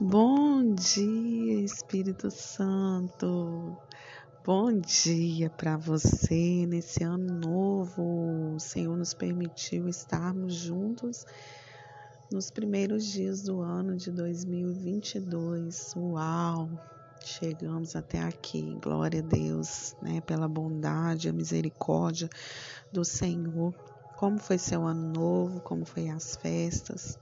Bom 0.00 0.76
dia, 0.76 1.58
Espírito 1.58 2.30
Santo. 2.30 3.76
Bom 4.46 4.72
dia 4.78 5.50
para 5.50 5.76
você 5.76 6.64
nesse 6.68 7.02
ano 7.02 7.34
novo. 7.34 8.54
O 8.54 8.60
Senhor 8.60 8.96
nos 8.96 9.12
permitiu 9.12 9.88
estarmos 9.88 10.54
juntos 10.54 11.26
nos 12.30 12.48
primeiros 12.48 13.06
dias 13.06 13.42
do 13.42 13.60
ano 13.60 13.96
de 13.96 14.12
2022. 14.12 15.94
Uau! 15.96 16.70
Chegamos 17.24 17.96
até 17.96 18.20
aqui. 18.20 18.78
Glória 18.80 19.18
a 19.18 19.24
Deus, 19.24 19.96
né, 20.00 20.20
pela 20.20 20.46
bondade, 20.46 21.28
a 21.28 21.32
misericórdia 21.32 22.30
do 22.92 23.04
Senhor. 23.04 23.74
Como 24.16 24.38
foi 24.38 24.58
seu 24.58 24.86
ano 24.86 25.12
novo? 25.12 25.60
Como 25.60 25.84
foi 25.84 26.08
as 26.08 26.36
festas? 26.36 27.18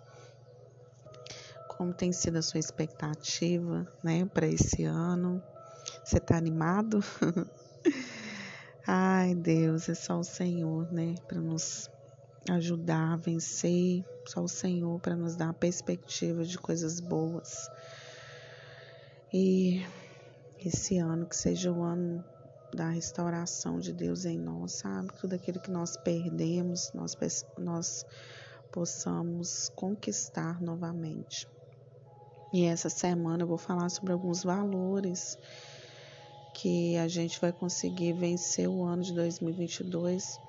Como 1.76 1.92
tem 1.92 2.12
sido 2.12 2.36
a 2.36 2.42
sua 2.42 2.60
expectativa, 2.60 3.86
né, 4.02 4.24
para 4.26 4.46
esse 4.46 4.84
ano? 4.84 5.42
Você 6.04 6.18
está 6.18 6.36
animado? 6.36 7.00
Ai, 8.86 9.34
Deus, 9.34 9.88
é 9.88 9.94
só 9.94 10.18
o 10.18 10.24
Senhor, 10.24 10.90
né, 10.92 11.14
para 11.26 11.40
nos 11.40 11.90
ajudar 12.48 13.14
a 13.14 13.16
vencer, 13.16 14.04
só 14.26 14.42
o 14.42 14.48
Senhor 14.48 15.00
para 15.00 15.16
nos 15.16 15.36
dar 15.36 15.50
a 15.50 15.54
perspectiva 15.54 16.44
de 16.44 16.58
coisas 16.58 17.00
boas. 17.00 17.68
E 19.32 19.84
esse 20.64 20.98
ano 20.98 21.26
que 21.26 21.36
seja 21.36 21.72
o 21.72 21.82
ano 21.82 22.24
da 22.72 22.88
restauração 22.88 23.78
de 23.78 23.92
Deus 23.92 24.24
em 24.24 24.38
nós, 24.38 24.72
sabe? 24.72 25.12
Tudo 25.18 25.34
aquilo 25.34 25.60
que 25.60 25.70
nós 25.70 25.96
perdemos, 25.96 26.92
nós, 26.92 27.16
nós 27.58 28.04
possamos 28.70 29.70
conquistar 29.74 30.60
novamente. 30.60 31.48
E 32.52 32.64
essa 32.64 32.88
semana 32.88 33.42
eu 33.42 33.46
vou 33.46 33.58
falar 33.58 33.88
sobre 33.88 34.12
alguns 34.12 34.42
valores 34.42 35.38
que 36.54 36.96
a 36.96 37.06
gente 37.08 37.40
vai 37.40 37.52
conseguir 37.52 38.12
vencer 38.12 38.68
o 38.68 38.82
ano 38.84 39.02
de 39.02 39.12
2022 39.12 40.40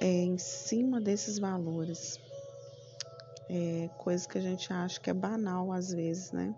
é, 0.00 0.06
em 0.06 0.38
cima 0.38 1.00
desses 1.00 1.38
valores. 1.38 2.18
É, 3.48 3.90
coisa 3.98 4.26
que 4.28 4.38
a 4.38 4.40
gente 4.40 4.72
acha 4.72 5.00
que 5.00 5.10
é 5.10 5.14
banal 5.14 5.72
às 5.72 5.92
vezes, 5.92 6.30
né? 6.32 6.54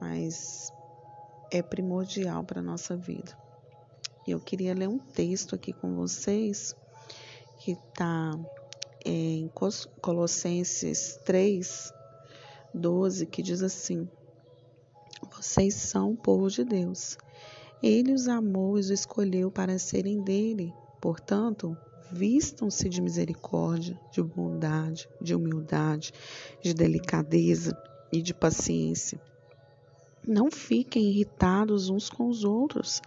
Mas 0.00 0.72
é 1.50 1.60
primordial 1.60 2.44
para 2.44 2.60
a 2.60 2.62
nossa 2.62 2.96
vida. 2.96 3.36
E 4.26 4.30
eu 4.30 4.40
queria 4.40 4.74
ler 4.74 4.88
um 4.88 4.98
texto 4.98 5.54
aqui 5.54 5.72
com 5.72 5.94
vocês 5.94 6.74
que 7.58 7.72
está 7.72 8.38
em 9.04 9.50
Colossenses 10.00 11.18
3, 11.24 11.92
12, 12.74 13.26
que 13.26 13.42
diz 13.42 13.62
assim: 13.62 14.08
Vocês 15.36 15.74
são 15.74 16.12
o 16.12 16.16
povo 16.16 16.50
de 16.50 16.64
Deus. 16.64 17.16
Ele 17.82 18.12
os 18.12 18.28
amou 18.28 18.76
e 18.76 18.80
os 18.80 18.90
escolheu 18.90 19.50
para 19.50 19.78
serem 19.78 20.20
dele. 20.22 20.74
Portanto, 21.00 21.76
vistam-se 22.10 22.88
de 22.88 23.00
misericórdia, 23.00 23.98
de 24.10 24.22
bondade, 24.22 25.08
de 25.20 25.34
humildade, 25.34 26.12
de 26.62 26.74
delicadeza 26.74 27.76
e 28.12 28.20
de 28.20 28.34
paciência. 28.34 29.20
Não 30.26 30.50
fiquem 30.50 31.10
irritados 31.10 31.90
uns 31.90 32.08
com 32.08 32.28
os 32.28 32.44
outros 32.44 33.02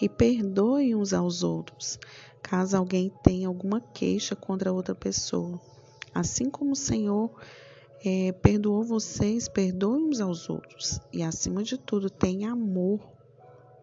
e 0.00 0.08
perdoem 0.08 0.94
uns 0.94 1.12
aos 1.12 1.42
outros, 1.42 1.98
caso 2.40 2.76
alguém 2.76 3.12
tenha 3.24 3.48
alguma 3.48 3.80
queixa 3.80 4.36
contra 4.36 4.72
outra 4.72 4.94
pessoa. 4.94 5.60
Assim 6.14 6.48
como 6.48 6.72
o 6.72 6.76
Senhor 6.76 7.34
é, 8.04 8.32
perdoou 8.32 8.82
vocês, 8.82 9.48
perdoem 9.48 10.08
uns 10.08 10.20
aos 10.20 10.48
outros. 10.48 11.00
E 11.12 11.22
acima 11.22 11.62
de 11.62 11.76
tudo, 11.76 12.08
tenha 12.08 12.52
amor, 12.52 13.00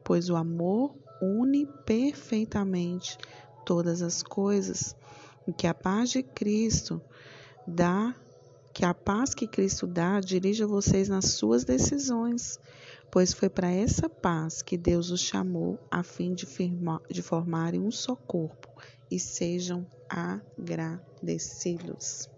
pois 0.03 0.29
o 0.29 0.35
amor 0.35 0.95
une 1.21 1.67
perfeitamente 1.85 3.17
todas 3.65 4.01
as 4.01 4.23
coisas. 4.23 4.95
E 5.47 5.53
que 5.53 5.67
a 5.67 5.73
paz 5.73 6.09
de 6.09 6.23
Cristo 6.23 7.01
dá, 7.67 8.15
que 8.73 8.83
a 8.83 8.93
paz 8.93 9.33
que 9.33 9.47
Cristo 9.47 9.87
dá, 9.87 10.19
dirija 10.19 10.67
vocês 10.67 11.09
nas 11.09 11.25
suas 11.25 11.63
decisões, 11.63 12.59
pois 13.11 13.33
foi 13.33 13.49
para 13.49 13.69
essa 13.69 14.09
paz 14.09 14.61
que 14.61 14.77
Deus 14.77 15.09
os 15.09 15.21
chamou 15.21 15.79
a 15.89 16.03
fim 16.03 16.33
de, 16.33 16.45
firmar, 16.45 17.01
de 17.09 17.21
formarem 17.21 17.81
um 17.81 17.91
só 17.91 18.15
corpo 18.15 18.67
e 19.09 19.19
sejam 19.19 19.87
agradecidos. 20.09 22.29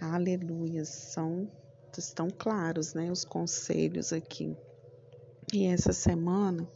Aleluia, 0.00 0.84
são 0.84 1.50
estão 1.98 2.28
claros, 2.30 2.94
né, 2.94 3.10
os 3.10 3.24
conselhos 3.24 4.12
aqui. 4.12 4.56
E 5.52 5.66
essa 5.66 5.92
semana 5.92 6.68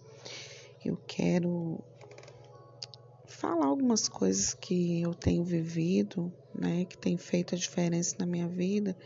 eu 0.85 0.97
quero 1.07 1.79
falar 3.25 3.67
algumas 3.67 4.09
coisas 4.09 4.55
que 4.55 5.01
eu 5.01 5.15
tenho 5.15 5.45
vivido, 5.45 6.33
né, 6.53 6.85
que 6.85 6.99
tem 6.99 7.17
feito 7.17 7.55
a 7.55 7.59
diferença 7.59 8.17
na 8.19 8.27
minha 8.27 8.49
vida, 8.49 8.97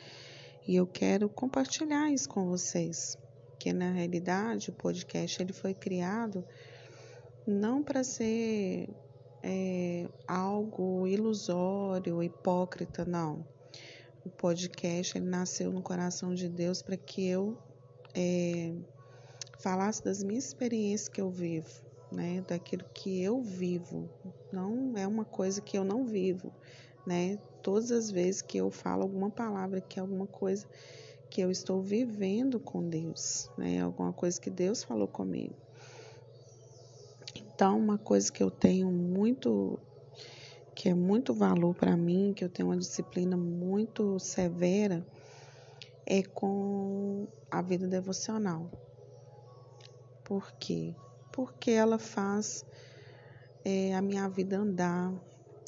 e 0.66 0.74
eu 0.74 0.86
quero 0.86 1.28
compartilhar 1.28 2.10
isso 2.10 2.28
com 2.30 2.46
vocês. 2.46 3.18
Que 3.58 3.72
na 3.72 3.90
realidade 3.90 4.70
o 4.70 4.72
podcast 4.72 5.42
ele 5.42 5.52
foi 5.52 5.74
criado 5.74 6.42
não 7.46 7.82
para 7.82 8.02
ser 8.02 8.88
é, 9.42 10.08
algo 10.26 11.06
ilusório, 11.06 12.22
hipócrita, 12.22 13.04
não 13.04 13.44
o 14.26 14.28
podcast 14.28 15.16
ele 15.16 15.26
nasceu 15.26 15.72
no 15.72 15.80
coração 15.80 16.34
de 16.34 16.48
Deus 16.48 16.82
para 16.82 16.96
que 16.96 17.24
eu 17.24 17.56
é, 18.12 18.74
falasse 19.60 20.02
das 20.02 20.20
minhas 20.22 20.46
experiências 20.46 21.08
que 21.08 21.20
eu 21.20 21.30
vivo, 21.30 21.70
né? 22.10 22.44
Daquilo 22.48 22.84
que 22.92 23.22
eu 23.22 23.40
vivo. 23.40 24.10
Não 24.52 24.94
é 24.96 25.06
uma 25.06 25.24
coisa 25.24 25.60
que 25.60 25.78
eu 25.78 25.84
não 25.84 26.04
vivo, 26.04 26.52
né? 27.06 27.38
Todas 27.62 27.92
as 27.92 28.10
vezes 28.10 28.42
que 28.42 28.58
eu 28.58 28.68
falo 28.68 29.02
alguma 29.02 29.30
palavra 29.30 29.80
que 29.80 30.00
é 30.00 30.02
alguma 30.02 30.26
coisa 30.26 30.66
que 31.30 31.40
eu 31.40 31.48
estou 31.48 31.80
vivendo 31.80 32.58
com 32.58 32.88
Deus, 32.88 33.48
né? 33.56 33.80
Alguma 33.80 34.12
coisa 34.12 34.40
que 34.40 34.50
Deus 34.50 34.82
falou 34.82 35.06
comigo. 35.06 35.54
Então, 37.36 37.78
uma 37.78 37.96
coisa 37.96 38.30
que 38.32 38.42
eu 38.42 38.50
tenho 38.50 38.90
muito 38.90 39.78
que 40.76 40.90
é 40.90 40.94
muito 40.94 41.32
valor 41.32 41.74
para 41.74 41.96
mim, 41.96 42.34
que 42.36 42.44
eu 42.44 42.50
tenho 42.50 42.68
uma 42.68 42.76
disciplina 42.76 43.34
muito 43.34 44.18
severa, 44.18 45.02
é 46.04 46.22
com 46.22 47.26
a 47.50 47.62
vida 47.62 47.88
devocional. 47.88 48.70
Por 50.22 50.52
quê? 50.60 50.94
Porque 51.32 51.70
ela 51.70 51.98
faz 51.98 52.62
é, 53.64 53.94
a 53.94 54.02
minha 54.02 54.28
vida 54.28 54.58
andar, 54.58 55.14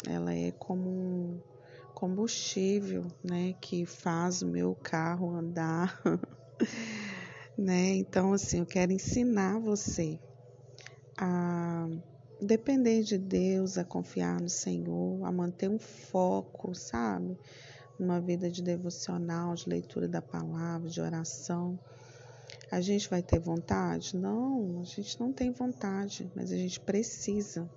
ela 0.07 0.35
é 0.35 0.53
como 0.53 0.91
um 0.91 1.41
combustível, 1.95 3.07
né, 3.25 3.55
que 3.63 3.87
faz 3.87 4.43
o 4.43 4.47
meu 4.47 4.77
carro 4.77 5.35
andar, 5.35 6.01
né? 7.57 7.97
Então, 7.97 8.35
assim, 8.35 8.59
eu 8.59 8.67
quero 8.67 8.93
ensinar 8.93 9.59
você 9.59 10.21
a 11.17 11.89
depender 12.41 13.03
de 13.03 13.19
Deus, 13.19 13.79
a 13.79 13.85
confiar 13.85 14.41
no 14.41 14.49
Senhor, 14.49 15.25
a 15.25 15.33
manter 15.33 15.69
um 15.69 15.79
foco, 15.79 16.75
sabe? 16.75 17.37
Numa 17.99 18.21
vida 18.21 18.51
de 18.51 18.63
devocional, 18.63 19.55
de 19.55 19.69
leitura 19.69 20.07
da 20.07 20.23
palavra, 20.23 20.89
de 20.89 21.01
oração. 21.01 21.79
A 22.71 22.81
gente 22.81 23.09
vai 23.09 23.23
ter 23.23 23.39
vontade? 23.39 24.17
Não, 24.17 24.81
a 24.81 24.85
gente 24.85 25.19
não 25.19 25.33
tem 25.33 25.51
vontade, 25.51 26.31
mas 26.35 26.53
a 26.53 26.57
gente 26.57 26.79
precisa. 26.81 27.69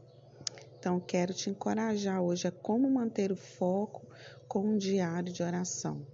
Então, 0.78 1.00
quero 1.00 1.34
te 1.34 1.50
encorajar 1.50 2.22
hoje 2.22 2.48
a 2.48 2.52
como 2.52 2.90
manter 2.90 3.32
o 3.32 3.36
foco 3.36 4.06
com 4.48 4.62
um 4.62 4.78
diário 4.78 5.32
de 5.32 5.44
oração 5.44 6.06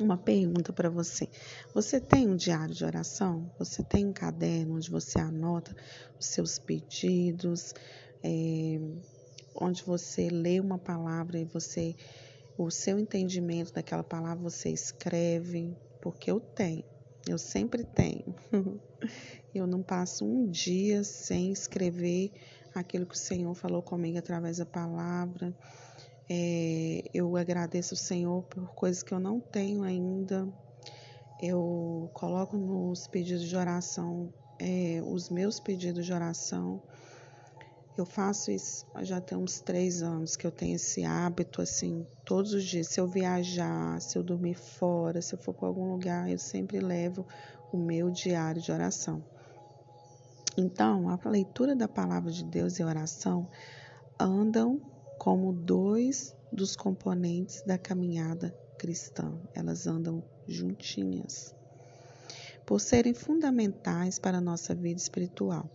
uma 0.00 0.16
pergunta 0.16 0.72
para 0.72 0.90
você. 0.90 1.28
Você 1.74 2.00
tem 2.00 2.28
um 2.28 2.36
diário 2.36 2.74
de 2.74 2.84
oração? 2.84 3.50
Você 3.58 3.82
tem 3.82 4.06
um 4.06 4.12
caderno 4.12 4.76
onde 4.76 4.90
você 4.90 5.18
anota 5.18 5.74
os 6.18 6.26
seus 6.26 6.58
pedidos, 6.58 7.74
é, 8.22 8.78
onde 9.54 9.82
você 9.82 10.28
lê 10.28 10.60
uma 10.60 10.78
palavra 10.78 11.38
e 11.38 11.44
você, 11.44 11.94
o 12.58 12.70
seu 12.70 12.98
entendimento 12.98 13.72
daquela 13.72 14.04
palavra 14.04 14.42
você 14.42 14.70
escreve? 14.70 15.76
Porque 16.00 16.30
eu 16.30 16.40
tenho, 16.40 16.84
eu 17.28 17.38
sempre 17.38 17.84
tenho. 17.84 18.34
eu 19.54 19.66
não 19.66 19.82
passo 19.82 20.24
um 20.24 20.48
dia 20.48 21.02
sem 21.02 21.50
escrever 21.50 22.32
aquilo 22.74 23.06
que 23.06 23.14
o 23.14 23.18
Senhor 23.18 23.54
falou 23.54 23.82
comigo 23.82 24.18
através 24.18 24.58
da 24.58 24.66
palavra. 24.66 25.54
É, 26.28 27.08
eu 27.14 27.36
agradeço 27.36 27.94
o 27.94 27.96
Senhor 27.96 28.42
por 28.44 28.74
coisas 28.74 29.02
que 29.02 29.12
eu 29.12 29.20
não 29.20 29.40
tenho 29.40 29.82
ainda. 29.82 30.48
Eu 31.40 32.10
coloco 32.14 32.56
nos 32.56 33.06
pedidos 33.06 33.48
de 33.48 33.56
oração 33.56 34.32
é, 34.58 35.00
os 35.06 35.28
meus 35.28 35.60
pedidos 35.60 36.06
de 36.06 36.12
oração. 36.12 36.82
Eu 37.96 38.04
faço 38.04 38.50
isso 38.50 38.86
já 39.02 39.20
tem 39.20 39.38
uns 39.38 39.60
três 39.60 40.02
anos 40.02 40.36
que 40.36 40.46
eu 40.46 40.50
tenho 40.50 40.76
esse 40.76 41.04
hábito, 41.04 41.62
assim, 41.62 42.06
todos 42.24 42.52
os 42.52 42.64
dias. 42.64 42.88
Se 42.88 43.00
eu 43.00 43.06
viajar, 43.06 44.00
se 44.00 44.18
eu 44.18 44.22
dormir 44.22 44.54
fora, 44.54 45.22
se 45.22 45.34
eu 45.34 45.38
for 45.38 45.54
para 45.54 45.68
algum 45.68 45.92
lugar, 45.92 46.30
eu 46.30 46.38
sempre 46.38 46.78
levo 46.78 47.26
o 47.72 47.76
meu 47.76 48.10
diário 48.10 48.60
de 48.60 48.70
oração. 48.70 49.24
Então, 50.58 51.08
a 51.08 51.28
leitura 51.28 51.74
da 51.74 51.88
palavra 51.88 52.30
de 52.30 52.44
Deus 52.44 52.78
e 52.78 52.82
a 52.82 52.86
oração 52.86 53.48
andam 54.18 54.80
como 55.18 55.52
dois 55.52 56.34
dos 56.52 56.76
componentes 56.76 57.62
da 57.62 57.78
caminhada 57.78 58.56
cristã. 58.78 59.38
Elas 59.54 59.86
andam 59.86 60.22
juntinhas. 60.46 61.54
Por 62.64 62.80
serem 62.80 63.14
fundamentais 63.14 64.18
para 64.18 64.38
a 64.38 64.40
nossa 64.40 64.74
vida 64.74 65.00
espiritual. 65.00 65.70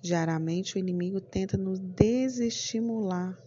Diariamente, 0.00 0.76
o 0.76 0.78
inimigo 0.78 1.20
tenta 1.20 1.56
nos 1.56 1.78
desestimular, 1.78 3.38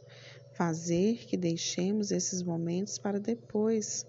fazer 0.54 1.26
que 1.26 1.36
deixemos 1.36 2.12
esses 2.12 2.42
momentos 2.42 2.98
para 2.98 3.20
depois, 3.20 4.06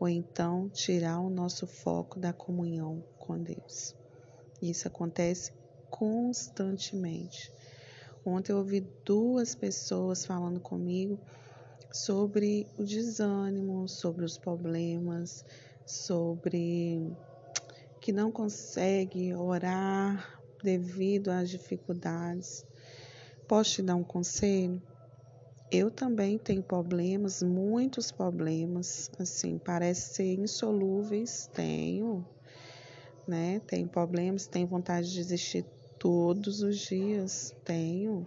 ou 0.00 0.08
então 0.08 0.68
tirar 0.68 1.20
o 1.20 1.30
nosso 1.30 1.66
foco 1.66 2.18
da 2.18 2.32
comunhão 2.32 3.04
com 3.18 3.38
Deus. 3.38 3.94
Isso 4.60 4.88
acontece 4.88 5.52
constantemente. 5.88 7.52
Ontem 8.26 8.52
eu 8.52 8.58
ouvi 8.58 8.80
duas 9.04 9.54
pessoas 9.54 10.24
falando 10.24 10.58
comigo 10.58 11.18
sobre 11.92 12.66
o 12.78 12.82
desânimo, 12.82 13.86
sobre 13.86 14.24
os 14.24 14.38
problemas, 14.38 15.44
sobre 15.84 17.14
que 18.00 18.12
não 18.12 18.32
consegue 18.32 19.34
orar 19.34 20.40
devido 20.62 21.28
às 21.28 21.50
dificuldades. 21.50 22.64
Posso 23.46 23.72
te 23.72 23.82
dar 23.82 23.94
um 23.94 24.02
conselho? 24.02 24.82
Eu 25.70 25.90
também 25.90 26.38
tenho 26.38 26.62
problemas, 26.62 27.42
muitos 27.42 28.10
problemas, 28.10 29.10
assim, 29.18 29.58
parece 29.58 30.14
ser 30.14 30.34
insolúveis, 30.34 31.50
tenho, 31.52 32.24
né? 33.26 33.60
Tenho 33.66 33.86
problemas, 33.86 34.46
tenho 34.46 34.66
vontade 34.66 35.10
de 35.10 35.16
desistir 35.16 35.66
todos 36.04 36.60
os 36.60 36.80
dias, 36.80 37.56
tenho. 37.64 38.26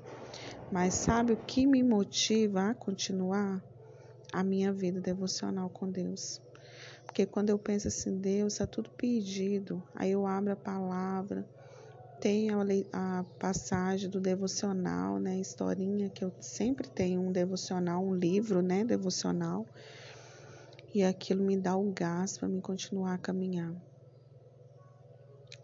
Mas 0.71 0.95
sabe 0.95 1.33
o 1.33 1.37
que 1.37 1.67
me 1.67 1.83
motiva 1.83 2.71
a 2.71 2.73
continuar? 2.73 3.63
A 4.33 4.43
minha 4.43 4.73
vida 4.73 4.99
devocional 4.99 5.69
com 5.69 5.87
Deus. 5.87 6.41
Porque 7.05 7.23
quando 7.27 7.51
eu 7.51 7.59
penso 7.59 7.87
assim, 7.87 8.17
Deus, 8.17 8.53
está 8.53 8.65
tudo 8.65 8.89
pedido, 8.89 9.81
aí 9.93 10.11
eu 10.11 10.25
abro 10.25 10.53
a 10.53 10.55
palavra, 10.55 11.45
tem 12.19 12.49
a, 12.49 13.23
passagem 13.37 14.09
do 14.09 14.19
devocional, 14.19 15.19
né? 15.19 15.39
Historinha 15.39 16.09
que 16.09 16.25
eu 16.25 16.33
sempre 16.41 16.89
tenho 16.89 17.21
um 17.21 17.31
devocional, 17.31 18.03
um 18.03 18.15
livro, 18.15 18.63
né? 18.63 18.83
Devocional. 18.83 19.67
E 20.95 21.03
aquilo 21.03 21.43
me 21.43 21.55
dá 21.55 21.77
o 21.77 21.91
gás 21.91 22.39
para 22.39 22.47
me 22.47 22.59
continuar 22.59 23.13
a 23.13 23.19
caminhar. 23.19 23.71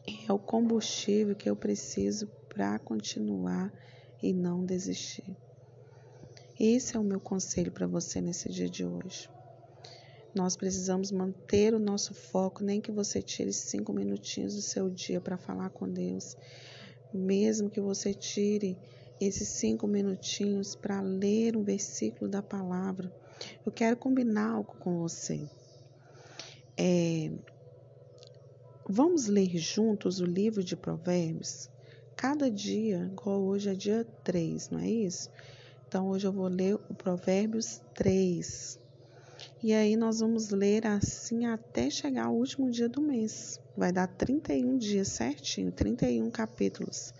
É 0.06 0.34
o 0.34 0.38
combustível 0.40 1.36
que 1.36 1.50
eu 1.50 1.56
preciso 1.56 2.28
para 2.50 2.78
continuar 2.80 3.74
e 4.22 4.34
não 4.34 4.66
desistir. 4.66 5.36
Esse 6.60 6.96
é 6.96 7.00
o 7.00 7.04
meu 7.04 7.20
conselho 7.20 7.72
para 7.72 7.88
você 7.88 8.20
nesse 8.20 8.50
dia 8.50 8.70
de 8.70 8.86
hoje. 8.86 9.30
Nós 10.36 10.56
precisamos 10.56 11.12
manter 11.12 11.74
o 11.74 11.80
nosso 11.80 12.14
foco, 12.14 12.64
nem 12.64 12.82
que 12.82 12.92
você 12.92 13.22
tire 13.22 13.54
cinco 13.54 13.94
minutinhos 13.94 14.56
do 14.56 14.62
seu 14.62 14.90
dia 14.90 15.22
para 15.22 15.38
falar 15.38 15.70
com 15.70 15.88
Deus. 15.88 16.36
Mesmo 17.14 17.70
que 17.70 17.80
você 17.80 18.14
tire 18.14 18.78
esses 19.22 19.48
cinco 19.48 19.88
minutinhos 19.88 20.76
para 20.76 21.02
ler 21.02 21.56
um 21.56 21.64
versículo 21.64 22.30
da 22.30 22.42
palavra. 22.42 23.12
Eu 23.66 23.72
quero 23.72 23.96
combinar 23.96 24.52
algo 24.52 24.76
com 24.80 25.00
você. 25.00 25.48
É, 26.76 27.32
vamos 28.88 29.28
ler 29.28 29.58
juntos 29.58 30.20
o 30.20 30.26
livro 30.26 30.64
de 30.64 30.76
Provérbios? 30.76 31.70
Cada 32.16 32.50
dia, 32.50 33.10
igual 33.12 33.42
hoje 33.42 33.70
é 33.70 33.74
dia 33.74 34.06
3, 34.24 34.70
não 34.70 34.80
é 34.80 34.90
isso? 34.90 35.30
Então 35.88 36.08
hoje 36.10 36.28
eu 36.28 36.32
vou 36.32 36.48
ler 36.48 36.76
o 36.76 36.94
Provérbios 36.94 37.82
3. 37.94 38.80
E 39.62 39.74
aí 39.74 39.96
nós 39.96 40.20
vamos 40.20 40.50
ler 40.50 40.86
assim 40.86 41.46
até 41.46 41.90
chegar 41.90 42.26
ao 42.26 42.36
último 42.36 42.70
dia 42.70 42.90
do 42.90 43.02
mês. 43.02 43.60
Vai 43.76 43.92
dar 43.92 44.08
31 44.08 44.78
dias 44.78 45.08
certinho, 45.08 45.72
31 45.72 46.30
capítulos. 46.30 47.14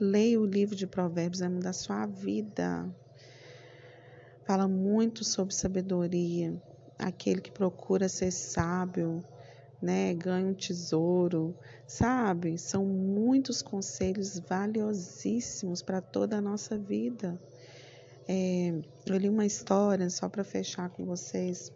Leia 0.00 0.40
o 0.40 0.44
livro 0.46 0.76
de 0.76 0.86
Provérbios, 0.86 1.40
vai 1.40 1.48
mudar 1.48 1.72
sua 1.72 2.06
vida. 2.06 2.88
Fala 4.44 4.68
muito 4.68 5.24
sobre 5.24 5.54
sabedoria. 5.54 6.60
Aquele 6.98 7.40
que 7.40 7.50
procura 7.50 8.08
ser 8.08 8.30
sábio, 8.30 9.22
né, 9.80 10.12
ganha 10.14 10.46
um 10.46 10.54
tesouro, 10.54 11.56
sabe? 11.86 12.58
São 12.58 12.84
muitos 12.84 13.62
conselhos 13.62 14.38
valiosíssimos 14.40 15.82
para 15.82 16.00
toda 16.00 16.38
a 16.38 16.40
nossa 16.40 16.76
vida. 16.76 17.40
É, 18.26 18.74
eu 19.06 19.16
li 19.16 19.28
uma 19.28 19.46
história, 19.46 20.10
só 20.10 20.28
para 20.28 20.44
fechar 20.44 20.90
com 20.90 21.04
vocês. 21.04 21.72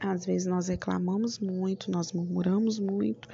Às 0.00 0.26
vezes 0.26 0.46
nós 0.46 0.68
reclamamos 0.68 1.38
muito, 1.38 1.90
nós 1.90 2.12
murmuramos 2.12 2.78
muito 2.78 3.28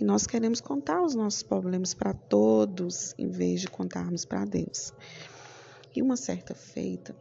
e 0.00 0.04
nós 0.04 0.26
queremos 0.26 0.62
contar 0.62 1.02
os 1.02 1.14
nossos 1.14 1.42
problemas 1.42 1.92
para 1.92 2.14
todos 2.14 3.14
em 3.18 3.28
vez 3.28 3.60
de 3.60 3.68
contarmos 3.68 4.24
para 4.24 4.44
Deus. 4.46 4.94
E 5.94 6.00
uma 6.00 6.16
certa 6.16 6.54
feita, 6.54 7.14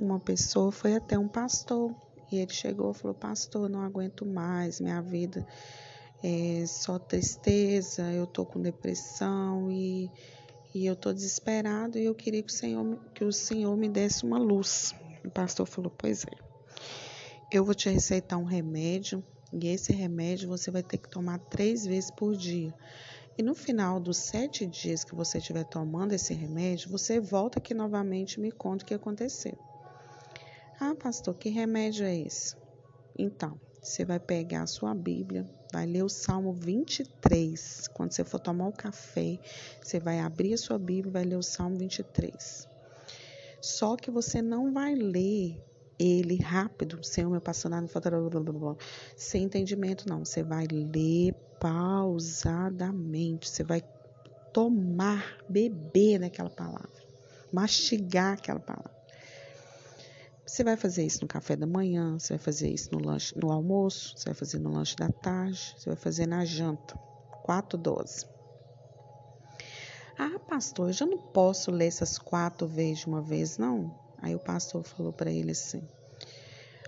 uma 0.00 0.20
pessoa 0.20 0.70
foi 0.70 0.94
até 0.94 1.18
um 1.18 1.26
pastor 1.26 1.94
e 2.36 2.40
ele 2.40 2.52
chegou 2.52 2.90
e 2.90 2.94
falou: 2.94 3.14
Pastor, 3.14 3.68
não 3.68 3.82
aguento 3.82 4.24
mais, 4.26 4.80
minha 4.80 5.00
vida 5.00 5.46
é 6.22 6.64
só 6.66 6.98
tristeza, 6.98 8.12
eu 8.12 8.26
tô 8.26 8.44
com 8.44 8.60
depressão 8.60 9.70
e 9.70 10.10
e 10.74 10.86
eu 10.86 10.94
estou 10.94 11.12
desesperado 11.12 11.98
e 11.98 12.04
eu 12.04 12.14
queria 12.14 12.42
que 12.42 12.50
o, 12.50 12.54
Senhor, 12.54 12.98
que 13.14 13.24
o 13.24 13.32
Senhor 13.32 13.76
me 13.76 13.88
desse 13.88 14.24
uma 14.24 14.38
luz. 14.38 14.94
O 15.24 15.30
pastor 15.30 15.66
falou: 15.66 15.92
Pois 15.96 16.24
é, 16.24 16.36
eu 17.50 17.64
vou 17.64 17.74
te 17.74 17.88
receitar 17.88 18.38
um 18.38 18.44
remédio 18.44 19.22
e 19.52 19.68
esse 19.68 19.92
remédio 19.92 20.48
você 20.48 20.70
vai 20.70 20.82
ter 20.82 20.98
que 20.98 21.08
tomar 21.08 21.38
três 21.38 21.84
vezes 21.84 22.10
por 22.10 22.34
dia. 22.34 22.74
E 23.36 23.42
no 23.42 23.54
final 23.54 23.98
dos 23.98 24.18
sete 24.18 24.66
dias 24.66 25.04
que 25.04 25.14
você 25.14 25.38
estiver 25.38 25.64
tomando 25.64 26.12
esse 26.12 26.34
remédio, 26.34 26.90
você 26.90 27.18
volta 27.20 27.58
aqui 27.58 27.72
novamente 27.72 28.34
e 28.34 28.40
me 28.40 28.50
conta 28.50 28.84
o 28.84 28.86
que 28.86 28.94
aconteceu. 28.94 29.58
Ah, 30.80 30.94
pastor, 30.94 31.34
que 31.34 31.48
remédio 31.48 32.04
é 32.04 32.16
esse? 32.16 32.56
Então, 33.18 33.58
você 33.80 34.04
vai 34.04 34.18
pegar 34.18 34.62
a 34.62 34.66
sua 34.66 34.94
Bíblia, 34.94 35.44
vai 35.72 35.86
ler 35.86 36.02
o 36.02 36.08
Salmo 36.08 36.52
23. 36.52 37.88
Quando 37.88 38.12
você 38.12 38.24
for 38.24 38.38
tomar 38.38 38.68
o 38.68 38.72
café, 38.72 39.38
você 39.82 39.98
vai 39.98 40.20
abrir 40.20 40.54
a 40.54 40.58
sua 40.58 40.78
Bíblia 40.78 41.10
e 41.10 41.12
vai 41.12 41.24
ler 41.24 41.36
o 41.36 41.42
Salmo 41.42 41.76
23. 41.78 42.68
Só 43.60 43.96
que 43.96 44.10
você 44.10 44.40
não 44.42 44.72
vai 44.72 44.94
ler 44.94 45.60
ele 45.98 46.36
rápido, 46.36 47.02
sem 47.02 47.24
o 47.26 47.30
meu 47.30 47.40
passando 47.40 47.76
sem 49.16 49.44
entendimento, 49.44 50.08
não. 50.08 50.24
Você 50.24 50.42
vai 50.42 50.66
ler 50.66 51.32
pausadamente. 51.60 53.48
Você 53.48 53.62
vai 53.62 53.82
tomar, 54.52 55.38
beber 55.48 56.18
naquela 56.18 56.50
palavra, 56.50 57.02
mastigar 57.52 58.34
aquela 58.34 58.60
palavra. 58.60 59.01
Você 60.44 60.64
vai 60.64 60.76
fazer 60.76 61.06
isso 61.06 61.20
no 61.22 61.28
café 61.28 61.54
da 61.56 61.66
manhã, 61.66 62.18
você 62.18 62.34
vai 62.34 62.38
fazer 62.38 62.68
isso 62.68 62.88
no 62.92 62.98
lanche, 62.98 63.32
no 63.38 63.50
almoço, 63.52 64.14
você 64.16 64.24
vai 64.26 64.34
fazer 64.34 64.58
no 64.58 64.72
lanche 64.72 64.96
da 64.96 65.08
tarde, 65.08 65.74
você 65.76 65.88
vai 65.88 65.96
fazer 65.96 66.26
na 66.26 66.44
janta. 66.44 66.98
Quatro 67.40 67.78
doses. 67.78 68.26
Ah, 70.18 70.38
pastor, 70.40 70.88
eu 70.88 70.92
já 70.92 71.06
não 71.06 71.18
posso 71.18 71.70
ler 71.70 71.86
essas 71.86 72.18
quatro 72.18 72.66
vezes 72.66 72.98
de 73.00 73.06
uma 73.06 73.22
vez, 73.22 73.56
não? 73.56 73.90
Aí 74.18 74.34
o 74.34 74.40
pastor 74.40 74.84
falou 74.84 75.12
para 75.12 75.32
ele 75.32 75.52
assim: 75.52 75.88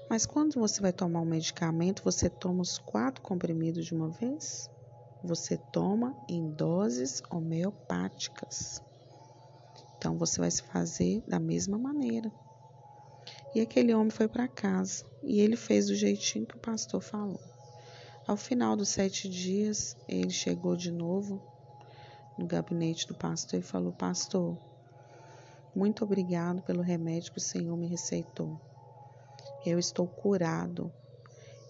Mas 0.09 0.27
quando 0.27 0.55
você 0.55 0.81
vai 0.81 0.93
tomar 0.93 1.21
um 1.21 1.25
medicamento, 1.27 2.03
você 2.05 2.29
toma 2.29 2.61
os 2.61 2.77
quatro 2.77 3.23
comprimidos 3.23 3.87
de 3.87 3.95
uma 3.95 4.09
vez? 4.09 4.69
Você 5.23 5.57
toma 5.57 6.15
em 6.29 6.51
doses 6.51 7.23
homeopáticas. 7.31 8.83
Então 9.97 10.19
você 10.19 10.39
vai 10.41 10.51
se 10.51 10.63
fazer 10.63 11.23
da 11.27 11.41
mesma 11.41 11.79
maneira. 11.79 12.31
E 13.55 13.61
aquele 13.61 13.95
homem 13.95 14.11
foi 14.11 14.27
para 14.27 14.49
casa 14.49 15.05
e 15.23 15.41
ele 15.41 15.55
fez 15.55 15.87
do 15.87 15.95
jeitinho 15.95 16.45
que 16.45 16.57
o 16.57 16.61
pastor 16.61 17.01
falou. 17.01 17.41
Ao 18.27 18.37
final 18.37 18.75
dos 18.75 18.89
sete 18.89 19.29
dias, 19.29 19.97
ele 20.09 20.31
chegou 20.31 20.77
de 20.77 20.91
novo 20.91 21.41
no 22.37 22.47
gabinete 22.47 23.07
do 23.07 23.15
pastor 23.15 23.61
e 23.61 23.63
falou: 23.63 23.93
Pastor, 23.93 24.59
muito 25.73 26.03
obrigado 26.03 26.63
pelo 26.63 26.83
remédio 26.83 27.31
que 27.31 27.39
o 27.39 27.41
Senhor 27.41 27.77
me 27.77 27.87
receitou. 27.87 28.59
Eu 29.65 29.79
estou 29.79 30.07
curado. 30.07 30.93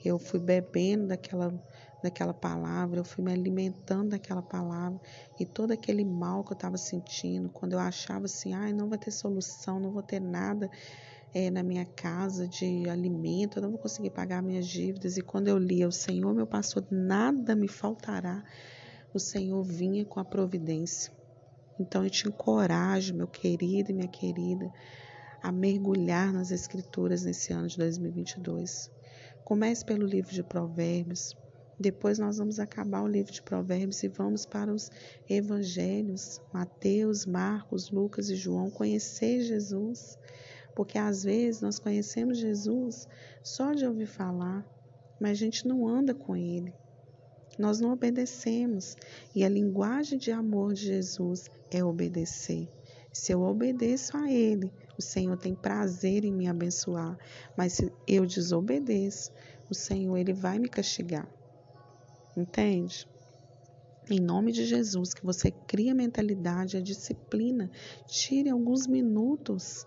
eu 0.05 0.19
fui 0.19 0.41
bebendo 0.41 1.09
daquela 1.09 1.53
daquela 2.03 2.35
palavra, 2.35 3.01
eu 3.01 3.05
fui 3.05 3.25
me 3.25 3.33
alimentando 3.33 4.11
daquela 4.11 4.43
palavra 4.43 5.01
e 5.41 5.47
todo 5.47 5.71
aquele 5.71 6.05
mal 6.05 6.45
que 6.45 6.53
eu 6.53 6.55
estava 6.55 6.77
sentindo, 6.77 7.49
quando 7.49 7.73
eu 7.73 7.79
achava 7.79 8.27
assim, 8.27 8.53
ai, 8.53 8.75
não 8.75 8.91
vai 8.91 8.99
ter 8.99 9.11
solução, 9.11 9.81
não 9.81 9.91
vou 9.91 10.03
ter 10.03 10.21
nada 10.21 10.71
é, 11.35 11.51
na 11.51 11.65
minha 11.65 11.85
casa 11.85 12.47
de 12.47 12.89
alimento, 12.89 13.59
eu 13.59 13.63
não 13.63 13.71
vou 13.71 13.79
conseguir 13.81 14.11
pagar 14.11 14.41
minhas 14.41 14.69
dívidas. 14.69 15.17
E 15.17 15.21
quando 15.21 15.49
eu 15.49 15.59
lia, 15.59 15.89
o 15.89 15.93
Senhor, 15.93 16.33
meu 16.33 16.47
pastor, 16.47 16.87
nada 16.93 17.57
me 17.57 17.67
faltará, 17.67 18.45
o 19.13 19.19
Senhor 19.19 19.61
vinha 19.65 20.05
com 20.05 20.21
a 20.21 20.25
providência. 20.25 21.13
Então 21.79 22.05
eu 22.05 22.11
te 22.11 22.29
encorajo, 22.29 23.15
meu 23.15 23.27
querido 23.27 23.91
e 23.91 23.95
minha 23.95 24.07
querida, 24.07 24.71
a 25.43 25.51
mergulhar 25.51 26.33
nas 26.33 26.53
Escrituras 26.53 27.25
nesse 27.25 27.53
ano 27.53 27.67
de 27.67 27.77
2022. 27.79 28.89
Comece 29.45 29.85
pelo 29.85 30.07
livro 30.07 30.33
de 30.33 30.43
Provérbios. 30.45 31.37
Depois 31.79 32.21
nós 32.21 32.39
vamos 32.39 32.61
acabar 32.61 33.03
o 33.03 33.09
livro 33.09 33.33
de 33.33 33.43
Provérbios 33.43 34.05
e 34.05 34.09
vamos 34.09 34.47
para 34.47 34.73
os 34.73 34.89
evangelhos, 35.29 36.41
Mateus, 36.53 37.27
Marcos, 37.27 37.91
Lucas 37.91 38.31
e 38.31 38.37
João, 38.37 38.71
conhecer 38.71 39.41
Jesus. 39.41 40.17
Porque 40.75 40.99
às 40.99 41.23
vezes 41.25 41.61
nós 41.61 41.79
conhecemos 41.79 42.39
Jesus 42.39 43.09
só 43.43 43.73
de 43.73 43.87
ouvir 43.87 44.07
falar, 44.07 44.67
mas 45.21 45.33
a 45.33 45.35
gente 45.35 45.67
não 45.67 45.87
anda 45.87 46.15
com 46.15 46.37
ele. 46.37 46.75
Nós 47.59 47.81
não 47.81 47.93
obedecemos. 47.93 48.97
E 49.35 49.45
a 49.45 49.49
linguagem 49.49 50.19
de 50.19 50.33
amor 50.33 50.75
de 50.75 50.87
Jesus 50.87 51.51
é 51.71 51.85
obedecer. 51.85 52.69
Se 53.13 53.31
eu 53.31 53.43
obedeço 53.43 54.17
a 54.17 54.31
Ele, 54.31 54.73
o 54.99 55.03
Senhor 55.03 55.37
tem 55.37 55.55
prazer 55.55 56.25
em 56.25 56.33
me 56.33 56.49
abençoar. 56.49 57.17
Mas 57.57 57.75
se 57.75 57.93
eu 58.09 58.27
desobedeço, 58.27 59.33
o 59.71 59.75
Senhor 59.75 60.17
ele 60.17 60.33
vai 60.33 60.59
me 60.59 60.69
castigar. 60.69 61.29
Entende? 62.37 63.09
Em 64.11 64.19
nome 64.19 64.51
de 64.51 64.67
Jesus, 64.67 65.15
que 65.15 65.25
você 65.25 65.51
crie 65.51 65.91
a 65.91 65.95
mentalidade, 65.95 66.77
a 66.77 66.81
disciplina. 66.81 67.71
Tire 68.07 68.51
alguns 68.51 68.87
minutos 68.89 69.87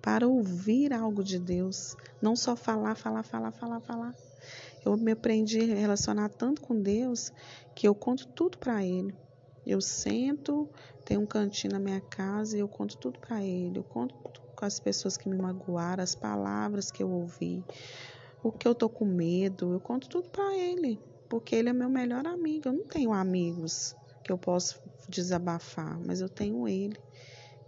para 0.00 0.26
ouvir 0.26 0.92
algo 0.92 1.22
de 1.22 1.38
Deus. 1.38 1.96
Não 2.20 2.36
só 2.36 2.56
falar, 2.56 2.94
falar, 2.94 3.22
falar, 3.22 3.52
falar, 3.52 3.80
falar. 3.80 4.14
Eu 4.84 4.96
me 4.96 5.12
aprendi 5.12 5.60
a 5.60 5.74
relacionar 5.74 6.28
tanto 6.28 6.62
com 6.62 6.80
Deus 6.80 7.32
que 7.74 7.86
eu 7.86 7.94
conto 7.94 8.26
tudo 8.28 8.58
para 8.58 8.84
Ele. 8.84 9.14
Eu 9.66 9.80
sento, 9.80 10.68
tenho 11.04 11.20
um 11.20 11.26
cantinho 11.26 11.72
na 11.72 11.78
minha 11.78 12.00
casa 12.00 12.56
e 12.56 12.60
eu 12.60 12.68
conto 12.68 12.96
tudo 12.96 13.18
para 13.18 13.42
Ele. 13.42 13.78
Eu 13.78 13.84
conto 13.84 14.14
com 14.56 14.64
as 14.64 14.80
pessoas 14.80 15.16
que 15.16 15.28
me 15.28 15.36
magoaram, 15.36 16.02
as 16.02 16.14
palavras 16.14 16.90
que 16.90 17.02
eu 17.02 17.10
ouvi, 17.10 17.62
o 18.42 18.50
que 18.50 18.66
eu 18.66 18.74
tô 18.74 18.88
com 18.88 19.04
medo. 19.04 19.72
Eu 19.72 19.80
conto 19.80 20.08
tudo 20.08 20.28
para 20.30 20.56
Ele 20.56 20.98
porque 21.28 21.54
ele 21.54 21.68
é 21.68 21.72
meu 21.72 21.88
melhor 21.88 22.26
amigo. 22.26 22.68
Eu 22.68 22.72
não 22.72 22.84
tenho 22.84 23.12
amigos 23.12 23.94
que 24.24 24.32
eu 24.32 24.38
posso 24.38 24.80
desabafar, 25.08 25.98
mas 26.04 26.20
eu 26.20 26.28
tenho 26.28 26.66
ele 26.66 26.98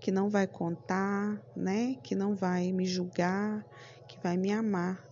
que 0.01 0.11
não 0.11 0.31
vai 0.31 0.47
contar, 0.47 1.41
né? 1.55 1.97
Que 2.03 2.15
não 2.15 2.35
vai 2.35 2.73
me 2.73 2.87
julgar, 2.87 3.65
que 4.09 4.19
vai 4.23 4.37
me 4.37 4.51
amar 4.51 5.07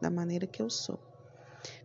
da 0.00 0.10
maneira 0.10 0.46
que 0.46 0.62
eu 0.62 0.70
sou. 0.70 0.98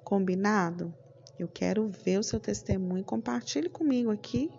Combinado? 0.03 0.93
Eu 1.38 1.48
quero 1.48 1.88
ver 1.88 2.19
o 2.19 2.24
seu 2.24 2.39
testemunho. 2.39 3.03
Compartilhe 3.03 3.67
comigo 3.67 4.12
aqui, 4.12 4.51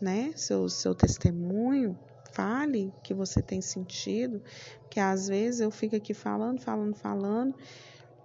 né? 0.00 0.32
Seu, 0.34 0.68
seu 0.68 0.94
testemunho. 0.94 1.96
Fale 2.32 2.92
que 3.02 3.14
você 3.14 3.40
tem 3.40 3.62
sentido, 3.62 4.42
porque 4.82 5.00
às 5.00 5.26
vezes 5.26 5.60
eu 5.60 5.70
fico 5.70 5.96
aqui 5.96 6.12
falando, 6.12 6.60
falando, 6.60 6.94
falando 6.94 7.54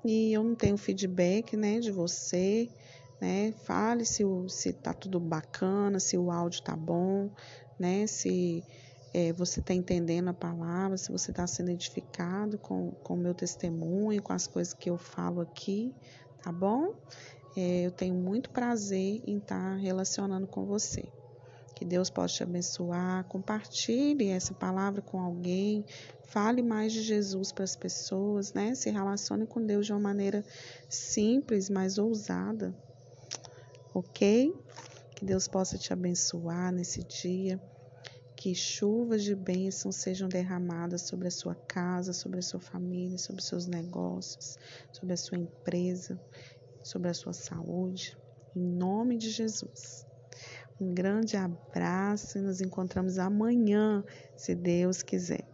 e 0.03 0.33
eu 0.33 0.43
não 0.43 0.55
tenho 0.55 0.77
feedback, 0.77 1.55
né, 1.55 1.79
de 1.79 1.91
você, 1.91 2.69
né? 3.21 3.53
Fale 3.63 4.03
se 4.03 4.23
se 4.49 4.73
tá 4.73 4.93
tudo 4.93 5.19
bacana, 5.19 5.99
se 5.99 6.17
o 6.17 6.31
áudio 6.31 6.63
tá 6.63 6.75
bom, 6.75 7.29
né? 7.79 8.07
Se 8.07 8.63
é, 9.13 9.33
você 9.33 9.59
está 9.59 9.73
entendendo 9.73 10.29
a 10.29 10.33
palavra, 10.33 10.97
se 10.97 11.11
você 11.11 11.31
está 11.31 11.45
sendo 11.45 11.69
edificado 11.69 12.57
com, 12.57 12.93
o 13.03 13.15
meu 13.15 13.33
testemunho, 13.33 14.21
com 14.21 14.31
as 14.31 14.47
coisas 14.47 14.73
que 14.73 14.89
eu 14.89 14.97
falo 14.97 15.41
aqui, 15.41 15.93
tá 16.41 16.51
bom? 16.51 16.95
É, 17.55 17.85
eu 17.85 17.91
tenho 17.91 18.15
muito 18.15 18.49
prazer 18.49 19.21
em 19.27 19.37
estar 19.37 19.73
tá 19.73 19.75
relacionando 19.75 20.47
com 20.47 20.65
você. 20.65 21.03
Que 21.75 21.83
Deus 21.83 22.09
possa 22.09 22.35
te 22.35 22.43
abençoar. 22.43 23.25
Compartilhe 23.25 24.29
essa 24.29 24.53
palavra 24.53 25.01
com 25.01 25.19
alguém. 25.19 25.83
Fale 26.25 26.61
mais 26.61 26.93
de 26.93 27.01
Jesus 27.01 27.51
para 27.51 27.63
as 27.63 27.75
pessoas, 27.75 28.53
né? 28.53 28.75
Se 28.75 28.89
relacione 28.89 29.45
com 29.45 29.65
Deus 29.65 29.87
de 29.87 29.91
uma 29.91 29.99
maneira 29.99 30.45
simples, 30.87 31.69
mas 31.69 31.97
ousada. 31.97 32.73
Ok? 33.93 34.55
Que 35.15 35.25
Deus 35.25 35.47
possa 35.47 35.77
te 35.77 35.91
abençoar 35.91 36.71
nesse 36.71 37.03
dia. 37.03 37.59
Que 38.41 38.55
chuvas 38.55 39.23
de 39.23 39.35
bênção 39.35 39.91
sejam 39.91 40.27
derramadas 40.27 41.03
sobre 41.03 41.27
a 41.27 41.31
sua 41.31 41.53
casa, 41.53 42.11
sobre 42.11 42.39
a 42.39 42.41
sua 42.41 42.59
família, 42.59 43.15
sobre 43.19 43.39
os 43.39 43.47
seus 43.47 43.67
negócios, 43.67 44.57
sobre 44.91 45.13
a 45.13 45.17
sua 45.17 45.37
empresa, 45.37 46.19
sobre 46.81 47.09
a 47.09 47.13
sua 47.13 47.33
saúde. 47.33 48.17
Em 48.55 48.63
nome 48.63 49.15
de 49.15 49.29
Jesus. 49.29 50.07
Um 50.79 50.91
grande 50.91 51.37
abraço 51.37 52.39
e 52.39 52.41
nos 52.41 52.61
encontramos 52.61 53.19
amanhã, 53.19 54.03
se 54.35 54.55
Deus 54.55 55.03
quiser. 55.03 55.50